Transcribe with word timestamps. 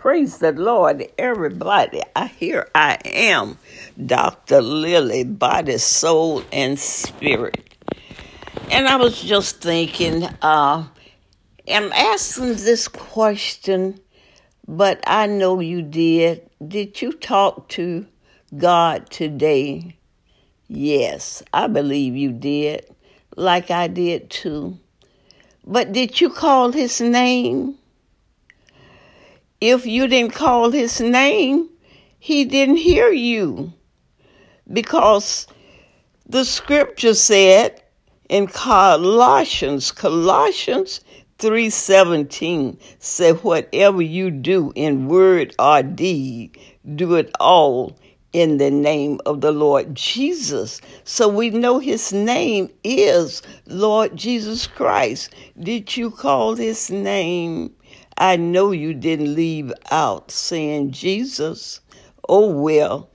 Praise 0.00 0.38
the 0.38 0.52
Lord, 0.52 1.06
everybody. 1.18 2.00
I 2.16 2.28
here 2.28 2.70
I 2.74 2.96
am, 3.04 3.58
Dr. 4.06 4.62
Lillie, 4.62 5.24
body, 5.24 5.76
soul, 5.76 6.42
and 6.50 6.78
spirit. 6.78 7.74
And 8.70 8.88
I 8.88 8.96
was 8.96 9.20
just 9.20 9.60
thinking, 9.60 10.24
uh, 10.40 10.86
I'm 11.68 11.92
asking 11.92 12.54
this 12.54 12.88
question, 12.88 14.00
but 14.66 15.04
I 15.06 15.26
know 15.26 15.60
you 15.60 15.82
did. 15.82 16.48
Did 16.66 17.02
you 17.02 17.12
talk 17.12 17.68
to 17.76 18.06
God 18.56 19.10
today? 19.10 19.98
Yes, 20.66 21.42
I 21.52 21.66
believe 21.66 22.16
you 22.16 22.32
did, 22.32 22.86
like 23.36 23.70
I 23.70 23.86
did 23.86 24.30
too. 24.30 24.78
But 25.66 25.92
did 25.92 26.22
you 26.22 26.30
call 26.30 26.72
his 26.72 27.02
name? 27.02 27.76
If 29.60 29.86
you 29.86 30.08
didn't 30.08 30.32
call 30.32 30.70
his 30.70 31.00
name, 31.00 31.68
he 32.18 32.44
didn't 32.44 32.76
hear 32.76 33.10
you. 33.10 33.72
Because 34.72 35.46
the 36.26 36.44
scripture 36.44 37.14
said 37.14 37.82
in 38.28 38.46
Colossians, 38.46 39.90
Colossians 39.90 41.00
3:17 41.38 42.78
said 42.98 43.42
whatever 43.42 44.00
you 44.02 44.30
do 44.30 44.72
in 44.74 45.08
word 45.08 45.54
or 45.58 45.82
deed, 45.82 46.58
do 46.94 47.14
it 47.14 47.30
all 47.40 47.96
in 48.32 48.58
the 48.58 48.70
name 48.70 49.18
of 49.26 49.40
the 49.40 49.50
Lord 49.50 49.94
Jesus. 49.94 50.80
So 51.04 51.28
we 51.28 51.50
know 51.50 51.78
his 51.78 52.12
name 52.12 52.70
is 52.84 53.42
Lord 53.66 54.16
Jesus 54.16 54.66
Christ. 54.66 55.34
Did 55.58 55.96
you 55.96 56.10
call 56.10 56.54
his 56.54 56.90
name? 56.90 57.74
I 58.20 58.36
know 58.36 58.70
you 58.70 58.92
didn't 58.92 59.34
leave 59.34 59.72
out 59.90 60.30
saying 60.30 60.90
Jesus. 60.90 61.80
Oh, 62.28 62.50
well. 62.52 63.08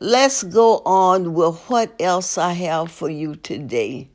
Let's 0.00 0.44
go 0.44 0.78
on 0.86 1.34
with 1.34 1.60
what 1.68 1.92
else 2.00 2.38
I 2.38 2.54
have 2.54 2.90
for 2.90 3.10
you 3.10 3.36
today. 3.36 4.08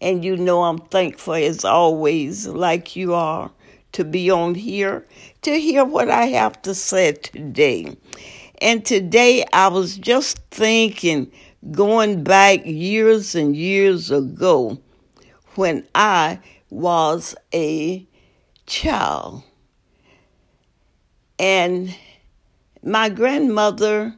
And 0.00 0.24
you 0.24 0.36
know 0.36 0.64
I'm 0.64 0.78
thankful 0.78 1.34
as 1.34 1.64
always, 1.64 2.48
like 2.48 2.96
you 2.96 3.14
are, 3.14 3.52
to 3.92 4.04
be 4.04 4.32
on 4.32 4.56
here 4.56 5.06
to 5.42 5.60
hear 5.60 5.84
what 5.84 6.10
I 6.10 6.26
have 6.26 6.60
to 6.62 6.74
say 6.74 7.12
today. 7.12 7.96
And 8.60 8.84
today 8.84 9.44
I 9.52 9.68
was 9.68 9.96
just 9.96 10.38
thinking, 10.50 11.30
going 11.70 12.24
back 12.24 12.66
years 12.66 13.36
and 13.36 13.54
years 13.54 14.10
ago, 14.10 14.80
when 15.54 15.86
I 15.94 16.40
was 16.68 17.36
a 17.54 18.08
child. 18.70 19.42
And 21.38 21.94
my 22.82 23.08
grandmother 23.08 24.14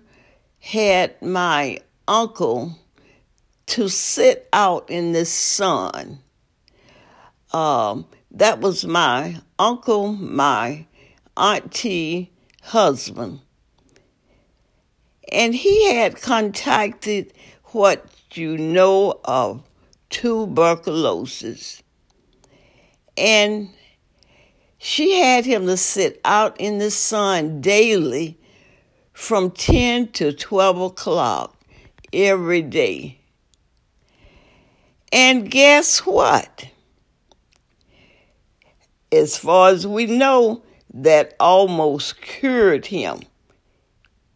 had 0.60 1.20
my 1.22 1.78
uncle 2.06 2.78
to 3.66 3.88
sit 3.88 4.48
out 4.52 4.88
in 4.90 5.12
the 5.12 5.24
sun. 5.24 6.18
Um, 7.52 8.06
that 8.30 8.60
was 8.60 8.84
my 8.84 9.40
uncle, 9.58 10.12
my 10.12 10.86
auntie 11.36 12.32
husband. 12.62 13.40
And 15.30 15.54
he 15.54 15.94
had 15.94 16.20
contacted 16.20 17.32
what 17.66 18.04
you 18.34 18.58
know 18.58 19.20
of 19.24 19.62
tuberculosis. 20.10 21.82
And 23.16 23.70
she 24.84 25.20
had 25.20 25.44
him 25.44 25.64
to 25.66 25.76
sit 25.76 26.20
out 26.24 26.60
in 26.60 26.78
the 26.78 26.90
sun 26.90 27.60
daily 27.60 28.36
from 29.12 29.48
10 29.48 30.08
to 30.08 30.32
12 30.32 30.80
o'clock 30.80 31.56
every 32.12 32.62
day. 32.62 33.16
And 35.12 35.48
guess 35.48 36.00
what? 36.00 36.66
As 39.12 39.36
far 39.36 39.68
as 39.68 39.86
we 39.86 40.06
know, 40.06 40.64
that 40.92 41.36
almost 41.38 42.20
cured 42.20 42.86
him. 42.86 43.20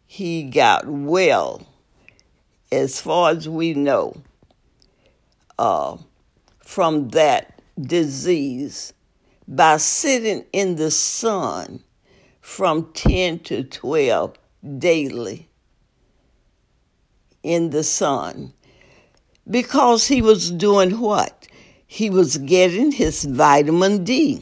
He 0.05 0.43
got 0.43 0.87
well, 0.87 1.67
as 2.71 3.01
far 3.01 3.31
as 3.31 3.49
we 3.49 3.73
know, 3.73 4.15
uh, 5.59 5.97
from 6.59 7.09
that 7.09 7.61
disease 7.77 8.93
by 9.47 9.77
sitting 9.77 10.45
in 10.51 10.75
the 10.75 10.91
sun 10.91 11.83
from 12.41 12.91
10 12.93 13.39
to 13.39 13.63
12 13.63 14.37
daily 14.77 15.49
in 17.43 17.69
the 17.69 17.83
sun 17.83 18.53
because 19.49 20.07
he 20.07 20.21
was 20.21 20.51
doing 20.51 20.99
what? 20.99 21.47
He 21.85 22.09
was 22.09 22.37
getting 22.37 22.91
his 22.91 23.23
vitamin 23.23 24.03
D. 24.03 24.41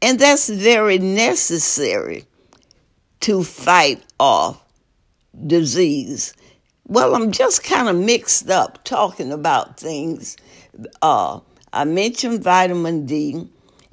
And 0.00 0.18
that's 0.18 0.48
very 0.48 0.98
necessary 0.98 2.24
to 3.20 3.44
fight 3.44 4.02
off 4.18 4.60
disease. 5.46 6.34
Well, 6.88 7.14
I'm 7.14 7.30
just 7.30 7.62
kind 7.62 7.88
of 7.88 7.96
mixed 7.96 8.50
up 8.50 8.82
talking 8.82 9.32
about 9.32 9.78
things. 9.78 10.36
Uh, 11.00 11.38
I 11.72 11.84
mentioned 11.84 12.42
vitamin 12.42 13.06
D. 13.06 13.48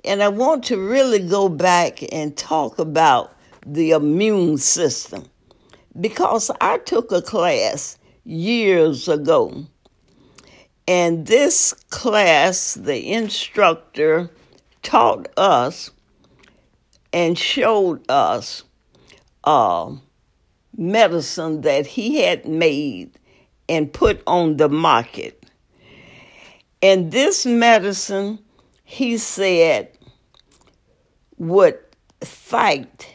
And 0.06 0.24
I 0.24 0.30
want 0.30 0.64
to 0.66 0.78
really 0.78 1.20
go 1.20 1.50
back 1.50 2.00
and 2.14 2.36
talk 2.36 2.80
about 2.80 3.36
the 3.66 3.92
immune 3.92 4.58
system 4.58 5.26
because 6.00 6.50
I 6.62 6.78
took 6.78 7.12
a 7.12 7.22
class 7.22 7.98
years 8.24 9.08
ago. 9.08 9.66
And 10.88 11.28
this 11.28 11.74
class, 11.90 12.74
the 12.74 13.12
instructor 13.12 14.32
taught 14.82 15.28
us 15.38 15.92
and 17.14 17.38
showed 17.38 18.10
us 18.10 18.64
uh, 19.44 19.92
medicine 20.76 21.62
that 21.62 21.86
he 21.86 22.22
had 22.22 22.46
made 22.46 23.12
and 23.68 23.92
put 23.92 24.24
on 24.26 24.58
the 24.58 24.70
market. 24.70 25.44
And 26.82 27.12
this 27.12 27.46
medicine 27.46 28.40
he 28.90 29.20
said, 29.20 29.88
would 31.38 31.78
fight 32.24 33.08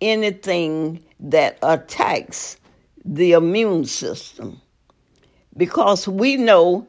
anything 0.00 1.04
that 1.20 1.58
attacks 1.62 2.56
the 3.04 3.32
immune 3.32 3.84
system. 3.84 4.62
Because 5.54 6.08
we 6.08 6.36
know, 6.36 6.88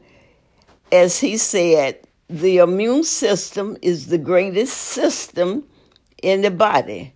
as 0.94 1.20
he 1.20 1.36
said, 1.36 2.00
the 2.30 2.60
immune 2.60 3.04
system 3.04 3.76
is 3.82 4.08
the 4.08 4.18
greatest 4.18 4.78
system 4.78 5.66
in 6.24 6.42
the 6.42 6.52
body. 6.52 7.14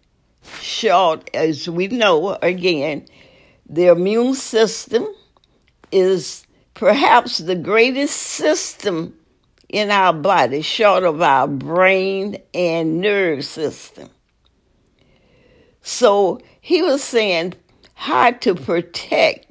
Short, 0.59 1.29
as 1.33 1.69
we 1.69 1.87
know, 1.87 2.37
again, 2.41 3.05
the 3.69 3.85
immune 3.85 4.33
system 4.33 5.07
is 5.93 6.45
perhaps 6.73 7.37
the 7.37 7.55
greatest 7.55 8.17
system 8.17 9.13
in 9.73 9.89
our 9.89 10.13
body, 10.13 10.61
short 10.61 11.03
of 11.03 11.19
our 11.19 11.47
brain 11.47 12.37
and 12.53 13.01
nerve 13.01 13.43
system. 13.43 14.07
So 15.81 16.39
he 16.61 16.83
was 16.83 17.03
saying 17.03 17.55
how 17.95 18.31
to 18.31 18.53
protect 18.53 19.47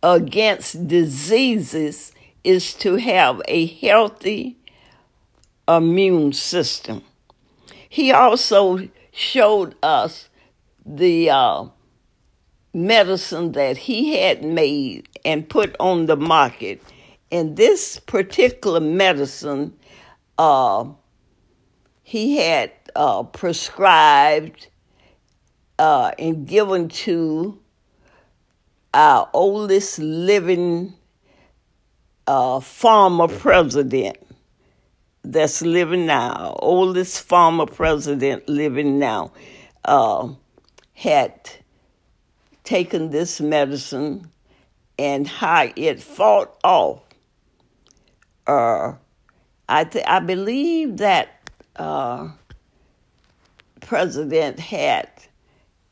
against 0.00 0.86
diseases 0.86 2.12
is 2.44 2.72
to 2.74 2.94
have 2.94 3.42
a 3.48 3.66
healthy 3.66 4.58
immune 5.66 6.32
system. 6.32 7.02
He 7.88 8.12
also 8.12 8.88
showed 9.10 9.74
us 9.82 10.28
the 10.86 11.30
uh, 11.30 11.64
medicine 12.72 13.52
that 13.52 13.76
he 13.76 14.18
had 14.20 14.44
made 14.44 15.08
and 15.24 15.48
put 15.48 15.74
on 15.80 16.06
the 16.06 16.16
market 16.16 16.80
in 17.30 17.54
this 17.54 17.98
particular 17.98 18.80
medicine, 18.80 19.76
uh, 20.38 20.86
he 22.02 22.36
had 22.36 22.72
uh, 22.94 23.22
prescribed 23.22 24.68
uh, 25.78 26.12
and 26.18 26.46
given 26.46 26.88
to 26.88 27.58
our 28.92 29.28
oldest 29.32 29.98
living 29.98 30.94
uh, 32.26 32.60
former 32.60 33.28
president 33.28 34.16
that's 35.24 35.62
living 35.62 36.06
now, 36.06 36.54
oldest 36.60 37.22
former 37.22 37.66
president 37.66 38.48
living 38.48 38.98
now, 38.98 39.32
uh, 39.84 40.28
had 40.92 41.50
taken 42.62 43.10
this 43.10 43.40
medicine 43.40 44.30
and 44.98 45.26
how 45.26 45.68
it 45.76 46.00
fought 46.00 46.56
off 46.62 47.03
uh, 48.46 48.92
I 49.68 49.84
th- 49.84 50.04
I 50.06 50.20
believe 50.20 50.98
that 50.98 51.50
uh, 51.76 52.28
president 53.80 54.60
had 54.60 55.08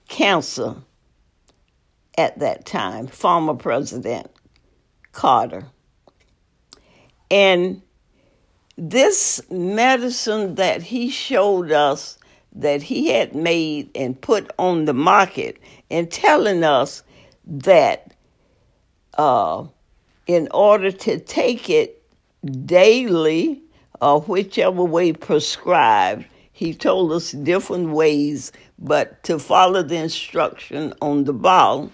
cancer 0.08 0.76
at 2.18 2.38
that 2.40 2.66
time, 2.66 3.06
former 3.06 3.54
President 3.54 4.30
Carter. 5.12 5.66
And 7.30 7.82
this 8.76 9.40
medicine 9.50 10.56
that 10.56 10.82
he 10.82 11.08
showed 11.08 11.72
us 11.72 12.18
that 12.54 12.82
he 12.82 13.08
had 13.08 13.34
made 13.34 13.90
and 13.94 14.20
put 14.20 14.50
on 14.58 14.84
the 14.84 14.92
market 14.92 15.58
and 15.90 16.10
telling 16.10 16.64
us 16.64 17.02
that 17.46 18.14
uh, 19.16 19.64
in 20.26 20.48
order 20.52 20.90
to 20.90 21.18
take 21.18 21.70
it 21.70 22.01
daily 22.44 23.62
or 24.00 24.20
whichever 24.22 24.82
way 24.84 25.12
prescribed, 25.12 26.26
he 26.52 26.74
told 26.74 27.12
us 27.12 27.32
different 27.32 27.90
ways, 27.90 28.52
but 28.78 29.22
to 29.24 29.38
follow 29.38 29.82
the 29.82 29.96
instruction 29.96 30.92
on 31.00 31.24
the 31.24 31.32
ball 31.32 31.90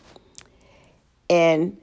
and 1.30 1.76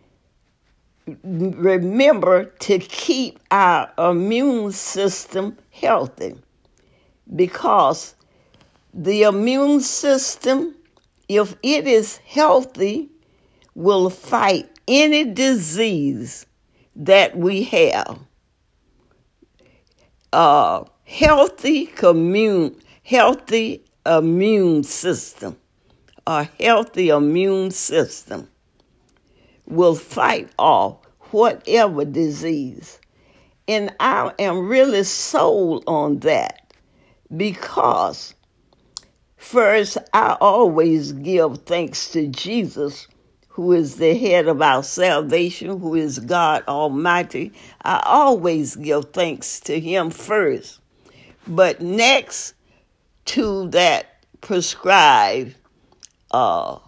remember 1.24 2.46
to 2.46 2.80
keep 2.80 3.40
our 3.52 3.92
immune 3.98 4.72
system 4.72 5.58
healthy 5.70 6.36
because 7.36 8.16
the 8.94 9.24
immune 9.24 9.82
system, 9.82 10.76
if 11.28 11.56
it 11.62 11.88
is 11.88 12.18
healthy, 12.18 13.10
will 13.76 14.10
fight 14.10 14.70
any 14.88 15.26
disease 15.26 16.46
that 16.96 17.38
we 17.38 17.64
have. 17.64 18.20
Uh, 20.36 20.84
healthy 21.06 21.86
commune, 21.86 22.76
healthy 23.04 23.86
immune 24.06 24.84
system, 24.84 25.56
a 26.28 26.44
healthy 26.60 27.08
immune 27.08 27.72
system 27.72 28.50
will 29.66 29.96
fight 29.96 30.50
off 30.60 30.98
whatever 31.32 32.04
disease. 32.04 33.00
And 33.70 33.96
I 34.02 34.34
am 34.38 34.68
really 34.68 35.06
sold 35.06 35.86
on 35.88 36.20
that 36.20 36.74
because, 37.38 38.34
first, 39.38 39.98
I 40.14 40.36
always 40.42 41.14
give 41.14 41.60
thanks 41.60 42.12
to 42.12 42.28
Jesus, 42.28 43.08
who 43.56 43.72
is 43.72 43.96
the 43.96 44.14
head 44.18 44.50
of 44.50 44.62
our 44.62 44.84
salvation, 44.84 45.80
who 45.80 45.96
is 45.96 46.20
God 46.20 46.62
Almighty. 46.68 47.54
I 47.82 48.04
always 48.06 48.76
give 48.76 49.14
thanks 49.14 49.62
to 49.62 49.80
Him 49.80 50.10
first. 50.10 50.82
But 51.48 51.80
next 51.80 52.54
to 53.28 53.70
that 53.70 54.08
prescribed 54.42 55.56
uh, 56.32 56.80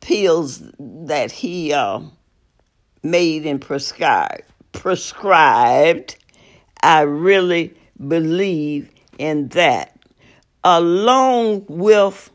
pills 0.00 0.64
that 0.80 1.30
he 1.30 1.72
uh, 1.72 2.00
made 3.04 3.46
and 3.46 3.60
prescribed. 3.60 4.42
Prescribed, 4.72 6.16
I 6.82 7.02
really 7.02 7.72
believe 8.08 8.90
in 9.16 9.46
that, 9.50 9.96
along 10.64 11.66
with 11.68 12.32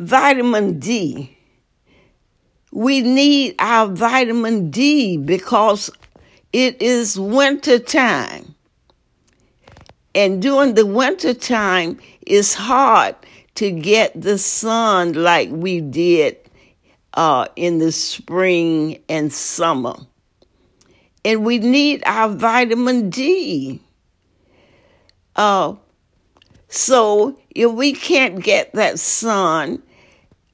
vitamin 0.00 0.80
D. 0.80 1.38
We 2.72 3.02
need 3.02 3.54
our 3.58 3.86
vitamin 3.86 4.70
D 4.70 5.18
because 5.18 5.90
it 6.54 6.80
is 6.80 7.20
winter 7.20 7.78
time. 7.78 8.54
And 10.14 10.40
during 10.40 10.74
the 10.74 10.86
winter 10.86 11.34
time, 11.34 11.98
it's 12.22 12.54
hard 12.54 13.14
to 13.56 13.70
get 13.70 14.18
the 14.18 14.38
sun 14.38 15.12
like 15.12 15.50
we 15.50 15.82
did 15.82 16.38
uh, 17.14 17.48
in 17.56 17.78
the 17.78 17.92
spring 17.92 18.98
and 19.06 19.30
summer. 19.30 19.94
And 21.24 21.44
we 21.44 21.58
need 21.58 22.02
our 22.06 22.30
vitamin 22.30 23.10
D. 23.10 23.80
Uh, 25.36 25.74
so 26.68 27.38
if 27.50 27.70
we 27.70 27.92
can't 27.92 28.42
get 28.42 28.72
that 28.72 28.98
sun 28.98 29.82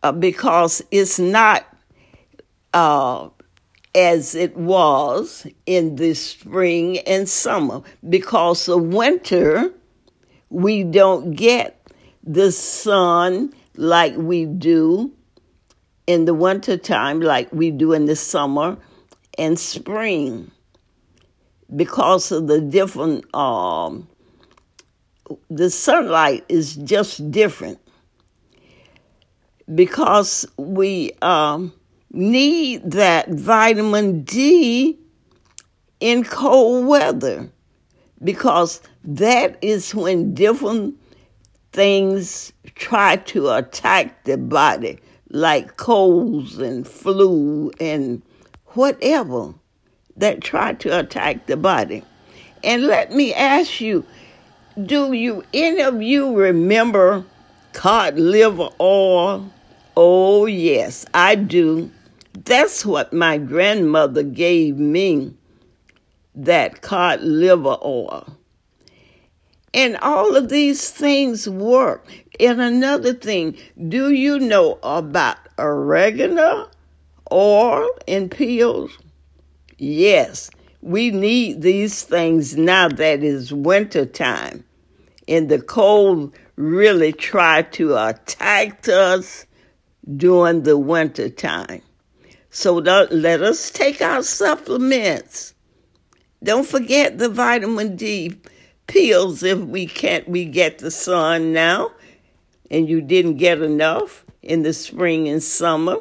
uh, 0.02 0.10
because 0.10 0.82
it's 0.90 1.20
not 1.20 1.64
uh, 2.74 3.28
as 3.94 4.34
it 4.34 4.56
was 4.56 5.46
in 5.66 5.96
the 5.96 6.14
spring 6.14 6.98
and 7.00 7.28
summer, 7.28 7.82
because 8.08 8.68
of 8.68 8.82
winter, 8.82 9.72
we 10.50 10.84
don't 10.84 11.32
get 11.32 11.80
the 12.22 12.52
sun 12.52 13.52
like 13.76 14.14
we 14.16 14.44
do 14.44 15.12
in 16.06 16.24
the 16.24 16.34
winter 16.34 16.76
time, 16.76 17.20
like 17.20 17.52
we 17.52 17.70
do 17.70 17.92
in 17.92 18.06
the 18.06 18.16
summer 18.16 18.76
and 19.36 19.58
spring, 19.58 20.50
because 21.74 22.32
of 22.32 22.46
the 22.46 22.60
different, 22.60 23.32
um, 23.34 24.08
the 25.50 25.70
sunlight 25.70 26.44
is 26.48 26.76
just 26.76 27.30
different. 27.30 27.78
Because 29.74 30.46
we 30.56 31.12
um, 31.20 31.74
need 32.10 32.90
that 32.92 33.28
vitamin 33.28 34.22
D 34.22 34.98
in 36.00 36.24
cold 36.24 36.86
weather, 36.86 37.50
because 38.22 38.80
that 39.04 39.58
is 39.62 39.94
when 39.94 40.34
different 40.34 40.94
things 41.72 42.52
try 42.74 43.16
to 43.16 43.50
attack 43.50 44.24
the 44.24 44.38
body, 44.38 44.98
like 45.30 45.76
colds 45.76 46.58
and 46.58 46.86
flu 46.86 47.70
and 47.80 48.22
whatever 48.68 49.54
that 50.16 50.40
try 50.40 50.72
to 50.72 50.98
attack 50.98 51.46
the 51.46 51.56
body. 51.56 52.02
And 52.64 52.84
let 52.84 53.12
me 53.12 53.34
ask 53.34 53.80
you, 53.80 54.04
do 54.84 55.12
you 55.12 55.44
any 55.52 55.82
of 55.82 56.02
you 56.02 56.34
remember 56.34 57.24
cod 57.72 58.18
liver 58.18 58.70
oil? 58.80 59.50
Oh 59.96 60.46
yes, 60.46 61.04
I 61.12 61.34
do. 61.34 61.90
That's 62.32 62.86
what 62.86 63.12
my 63.12 63.38
grandmother 63.38 64.22
gave 64.22 64.76
me, 64.76 65.34
that 66.34 66.82
cod 66.82 67.20
liver 67.20 67.76
oil. 67.84 68.26
And 69.74 69.96
all 69.98 70.34
of 70.36 70.48
these 70.48 70.90
things 70.90 71.48
work. 71.48 72.06
And 72.40 72.60
another 72.60 73.12
thing, 73.12 73.56
do 73.88 74.10
you 74.10 74.38
know 74.38 74.78
about 74.82 75.36
oregano, 75.58 76.68
oil, 77.30 77.88
and 78.06 78.30
pills? 78.30 78.96
Yes, 79.76 80.50
we 80.80 81.10
need 81.10 81.62
these 81.62 82.02
things 82.02 82.56
now 82.56 82.88
that 82.88 83.22
is 83.22 83.52
winter 83.52 84.06
time. 84.06 84.64
And 85.26 85.48
the 85.48 85.60
cold 85.60 86.34
really 86.56 87.12
try 87.12 87.62
to 87.62 87.96
attack 87.96 88.88
us 88.88 89.44
during 90.16 90.62
the 90.62 90.78
winter 90.78 91.28
time. 91.28 91.82
So 92.58 92.74
let 92.74 93.40
us 93.40 93.70
take 93.70 94.02
our 94.02 94.20
supplements. 94.20 95.54
Don't 96.42 96.66
forget 96.66 97.16
the 97.16 97.28
vitamin 97.28 97.94
D 97.94 98.34
pills 98.88 99.44
if 99.44 99.60
we 99.60 99.86
can't 99.86 100.28
we 100.28 100.44
get 100.44 100.78
the 100.78 100.90
sun 100.90 101.52
now 101.52 101.92
and 102.68 102.88
you 102.88 103.00
didn't 103.00 103.36
get 103.36 103.62
enough 103.62 104.24
in 104.42 104.62
the 104.62 104.72
spring 104.72 105.28
and 105.28 105.40
summer 105.40 105.98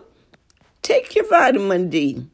take 0.82 1.14
your 1.14 1.28
vitamin 1.28 1.90
d 1.90 2.26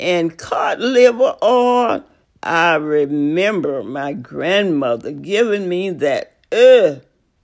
and 0.00 0.36
cod 0.36 0.80
liver 0.80 1.36
oil 1.40 2.04
i 2.42 2.74
remember 2.74 3.84
my 3.84 4.12
grandmother 4.12 5.12
giving 5.12 5.68
me 5.68 5.88
that 5.88 6.32
Ugh, 6.50 7.00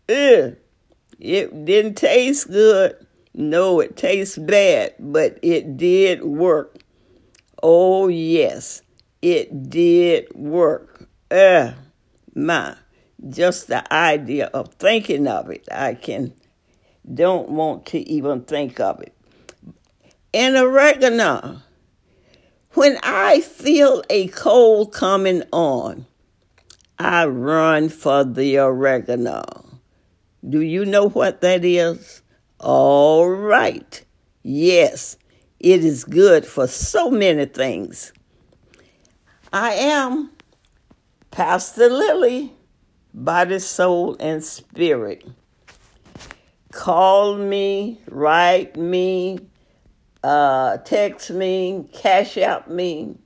ugh. 0.09 0.57
it 1.21 1.65
didn't 1.65 1.95
taste 1.95 2.50
good 2.50 3.05
no 3.37 3.81
it 3.81 3.97
tastes 3.97 4.38
bad 4.38 4.95
but 4.99 5.38
it 5.43 5.76
did 5.76 6.25
work. 6.25 6.78
Oh 7.62 8.09
yes 8.09 8.83
it 9.21 9.69
did 9.71 10.35
work. 10.35 11.09
Uh 11.31 11.73
my 12.35 12.76
just 13.28 13.69
the 13.69 13.93
idea 13.93 14.47
of 14.47 14.75
thinking 14.75 15.26
of 15.28 15.50
it. 15.50 15.69
I 15.71 15.95
can 15.95 16.33
don't 17.12 17.50
want 17.50 17.87
to 17.87 17.99
even 18.09 18.43
think 18.43 18.81
of 18.81 19.00
it. 19.00 19.14
And 20.33 20.57
oregano 20.57 21.62
when 22.73 22.99
i 23.02 23.40
feel 23.40 24.02
a 24.11 24.28
cold 24.28 24.93
coming 24.93 25.43
on 25.50 26.05
i 26.99 27.25
run 27.26 27.88
for 27.90 28.25
the 28.25 28.59
oregano. 28.59 29.43
Do 30.49 30.61
you 30.61 30.85
know 30.85 31.09
what 31.09 31.40
that 31.43 31.64
is 31.64 32.23
all 32.60 33.28
right 33.28 34.04
yes 34.42 35.16
it 35.60 35.84
is 35.84 36.04
good 36.04 36.46
for 36.46 36.66
so 36.66 37.10
many 37.10 37.44
things 37.44 38.12
i 39.52 39.72
am 39.72 40.30
Pastor 41.36 41.90
Lillie, 41.90 42.50
body, 43.12 43.58
soul, 43.58 44.16
and 44.18 44.42
spirit. 44.42 45.28
Call 46.72 47.36
me, 47.36 48.00
write 48.08 48.75
me, 48.78 49.40
uh, 50.25 50.78
text 50.78 51.30
me, 51.30 51.90
cash 51.92 52.38
out 52.38 52.70
me, 52.70 53.18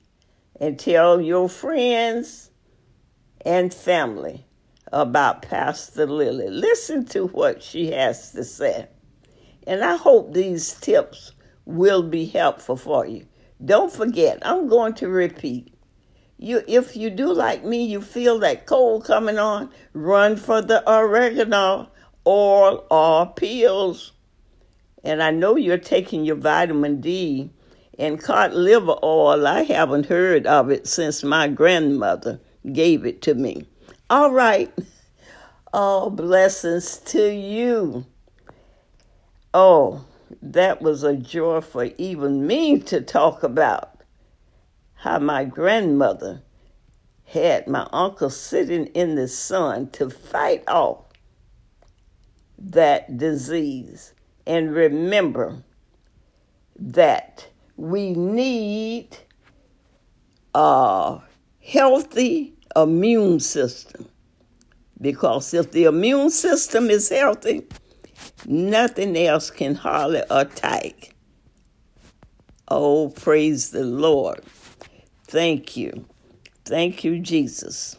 and 0.59 0.77
tell 0.77 1.21
your 1.21 1.47
friends 1.47 2.51
and 3.45 3.73
family 3.73 4.45
about 4.91 5.43
Pastor 5.43 6.05
Lillie. 6.05 6.49
Listen 6.49 7.05
to 7.05 7.27
what 7.27 7.63
she 7.63 7.91
has 7.91 8.33
to 8.33 8.43
say. 8.43 8.89
And 9.67 9.83
I 9.83 9.95
hope 9.95 10.33
these 10.33 10.73
tips 10.73 11.33
will 11.65 12.03
be 12.03 12.25
helpful 12.25 12.75
for 12.75 13.05
you. 13.05 13.25
Don't 13.63 13.91
forget, 13.91 14.39
I'm 14.41 14.67
going 14.67 14.93
to 14.95 15.07
repeat. 15.07 15.73
You, 16.37 16.63
if 16.67 16.95
you 16.95 17.11
do 17.11 17.31
like 17.31 17.63
me, 17.63 17.85
you 17.85 18.01
feel 18.01 18.39
that 18.39 18.65
cold 18.65 19.05
coming 19.05 19.37
on, 19.37 19.69
run 19.93 20.35
for 20.35 20.61
the 20.61 20.83
oregano 20.91 21.91
oil 22.25 22.85
or 22.89 23.27
pills. 23.33 24.11
And 25.03 25.21
I 25.21 25.31
know 25.31 25.55
you're 25.55 25.77
taking 25.77 26.25
your 26.25 26.35
vitamin 26.35 27.01
D 27.01 27.51
and 27.99 28.19
cod 28.19 28.53
liver 28.53 28.95
oil. 29.03 29.45
I 29.45 29.63
haven't 29.63 30.07
heard 30.07 30.47
of 30.47 30.71
it 30.71 30.87
since 30.87 31.23
my 31.23 31.47
grandmother 31.47 32.39
gave 32.71 33.05
it 33.05 33.21
to 33.23 33.35
me. 33.35 33.67
All 34.09 34.31
right. 34.31 34.71
All 35.73 36.09
blessings 36.09 36.97
to 36.97 37.31
you. 37.33 38.05
Oh, 39.53 40.05
that 40.41 40.81
was 40.81 41.03
a 41.03 41.15
joy 41.15 41.61
for 41.61 41.89
even 41.97 42.47
me 42.47 42.79
to 42.79 43.01
talk 43.01 43.43
about 43.43 44.01
how 44.95 45.19
my 45.19 45.43
grandmother 45.43 46.41
had 47.25 47.67
my 47.67 47.87
uncle 47.91 48.29
sitting 48.29 48.85
in 48.87 49.15
the 49.15 49.27
sun 49.27 49.89
to 49.89 50.09
fight 50.09 50.63
off 50.67 51.05
that 52.57 53.17
disease. 53.17 54.13
And 54.45 54.73
remember 54.73 55.63
that 56.77 57.47
we 57.75 58.11
need 58.13 59.17
a 60.53 61.19
healthy 61.59 62.53
immune 62.75 63.39
system. 63.39 64.07
Because 64.99 65.53
if 65.53 65.71
the 65.71 65.85
immune 65.85 66.29
system 66.29 66.89
is 66.89 67.09
healthy, 67.09 67.67
Nothing 68.45 69.17
else 69.17 69.51
can 69.51 69.75
hardly 69.75 70.23
attack. 70.29 71.13
Oh, 72.67 73.09
praise 73.09 73.71
the 73.71 73.83
Lord. 73.85 74.41
Thank 75.25 75.77
you. 75.77 76.05
Thank 76.65 77.03
you, 77.03 77.19
Jesus. 77.19 77.97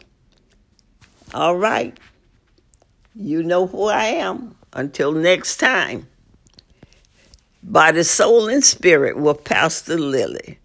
All 1.33 1.57
right. 1.57 1.97
You 3.15 3.43
know 3.43 3.67
who 3.67 3.85
I 3.87 4.05
am. 4.05 4.55
Until 4.73 5.11
next 5.13 5.57
time, 5.57 6.07
By 7.63 7.91
the 7.93 8.03
soul, 8.03 8.49
and 8.49 8.63
spirit 8.63 9.17
with 9.17 9.43
Pastor 9.45 9.97
Lillie. 9.97 10.59